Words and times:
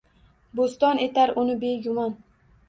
Bo’ston 0.59 1.01
etar 1.03 1.33
uni 1.43 1.59
begumon. 1.65 2.17